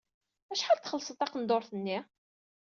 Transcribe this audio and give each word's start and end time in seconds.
Acḥal 0.53 0.79
txellṣeḍ 0.79 1.15
taqendurt-nni? 1.17 1.97